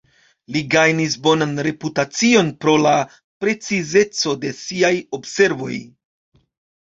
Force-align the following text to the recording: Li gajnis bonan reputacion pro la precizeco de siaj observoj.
Li 0.53 0.61
gajnis 0.75 1.17
bonan 1.25 1.51
reputacion 1.67 2.47
pro 2.63 2.73
la 2.85 2.93
precizeco 3.45 4.33
de 4.45 4.53
siaj 4.61 4.93
observoj. 5.19 5.77